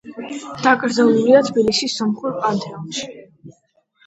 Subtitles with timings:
[0.67, 3.07] დაკრძალულია თბილისის სომხურ პანთეონში.